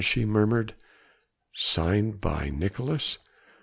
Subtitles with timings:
[0.03, 0.73] she murmured,
[1.53, 3.19] "signed by Nicolaes?"